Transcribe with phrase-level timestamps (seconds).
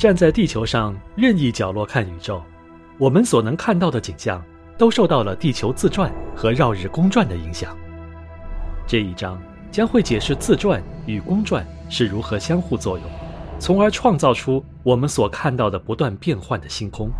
[0.00, 2.42] 站在地球上任意角落看宇宙，
[2.96, 4.42] 我们所能看到的景象
[4.78, 7.76] 都受到了地球自转和绕日公转的影响。
[8.86, 9.38] 这一章
[9.70, 13.06] 将会解释自转与公转是如何相互作用，
[13.58, 17.10] 从而创造出我们所看到的不断变换的星空。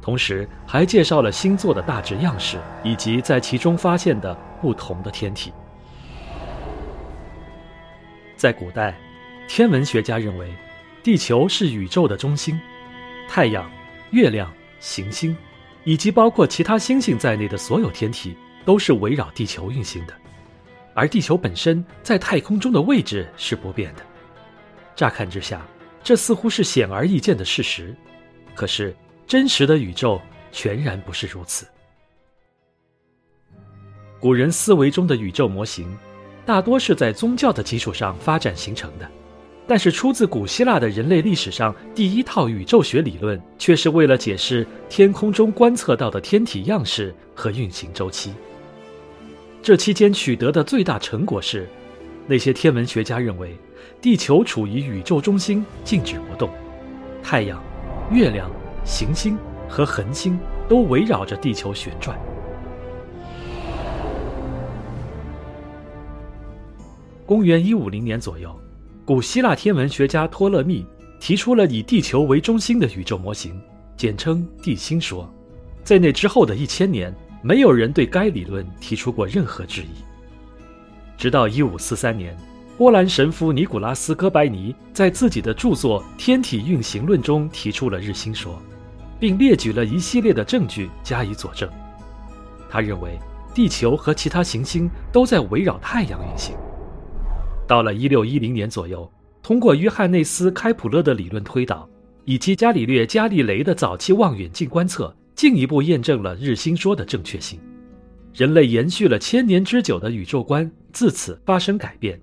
[0.00, 5.52] 同时，还介绍了星座的大致样式以及在其中发现的不同的天体。
[8.34, 8.96] 在古代，
[9.46, 10.50] 天文学家认为，
[11.04, 12.58] 地球是宇宙的中心，
[13.28, 13.70] 太阳、
[14.10, 14.50] 月亮、
[14.80, 15.36] 行星，
[15.84, 20.14] 以及包括其他星星在内的所有天体都是围绕地球运行的，
[20.94, 24.02] 而地球本身在太空中的位置是不变的。
[24.96, 25.60] 乍看之下，
[26.02, 27.94] 这似乎是显而易见的事实，
[28.56, 28.92] 可是。
[29.26, 30.20] 真实的宇宙
[30.52, 31.66] 全然不是如此。
[34.20, 35.96] 古人思维中的宇宙模型，
[36.44, 39.10] 大多是在宗教的基础上发展形成的，
[39.66, 48.32] 但是出自古希腊的人类历史上第一套宇宙学理论，却是为了解释天空中观测到的天体样式和运行周期。
[49.62, 51.68] 这期间取得的最大成果是，
[52.26, 53.56] 那些天文学家认为，
[54.00, 56.50] 地球处于宇宙中心，静止不动，
[57.22, 57.62] 太阳、
[58.10, 58.50] 月亮。
[58.86, 62.20] 行星和恒星都围绕着地球旋转。
[67.24, 68.54] 公元一五零年左右，
[69.04, 70.86] 古希腊天文学家托勒密
[71.20, 73.60] 提出了以地球为中心的宇宙模型，
[73.98, 75.30] 简称地心说。
[75.82, 80.02] 在那之后的一千年，没有人对该理论提出过任何质疑。
[81.18, 82.36] 直到一五四三年。
[82.76, 88.60] 波兰神父尼古拉斯·哥白尼在自己的著作《天体运行论》中提出了日心说，
[89.20, 91.70] 并列举了一系列的证据加以佐证。
[92.68, 93.16] 他认为，
[93.54, 96.56] 地球和其他行星都在围绕太阳运行。
[97.66, 99.10] 到了1610年左右，
[99.42, 101.88] 通过约翰内斯·开普勒的理论推导，
[102.24, 107.58] 以及伽利略、伽利雷的早期望远镜观测，进一步验证了日心说的正确性。
[108.34, 112.20] 人类延续了千年之久的宇宙观自此发生改变。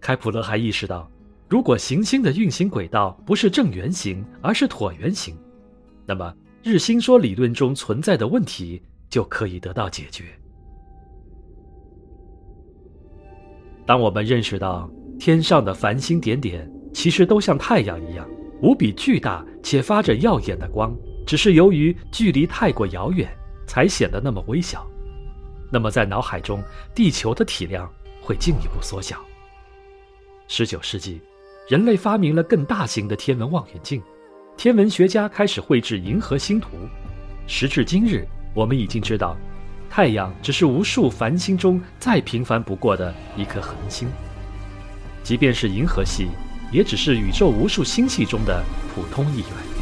[0.00, 1.10] 开普勒还意识到，
[1.48, 5.36] 如果行星的运行轨道不是正圆形，而是椭圆形，
[6.06, 10.24] 那么日心说理论中存在的问题就可以得到解决。
[13.86, 18.26] 当我们认识到天上的繁星点点其实都像太阳一样
[18.62, 20.96] 无比巨大且发着耀眼的光，
[21.26, 23.28] 只是由于距离太过遥远
[23.66, 24.86] 才显得那么微小，
[25.70, 26.62] 那么在脑海中
[26.94, 27.90] 地球的体量
[28.22, 29.22] 会进一步缩小。
[30.48, 31.20] 十九世纪，
[31.68, 34.02] 人类发明了更大型的天文望远镜，
[34.56, 36.68] 天文学家开始绘制银河星图。
[37.46, 39.36] 时至今日，我们已经知道，
[39.88, 44.08] 太阳只是无数繁星中再平凡不过的一颗恒星，
[45.22, 46.28] 即便是银河系，
[46.72, 49.73] 也只是宇宙无数星系中的普通一员。